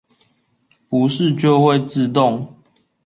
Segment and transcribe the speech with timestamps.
[0.89, 2.57] 不是就會自動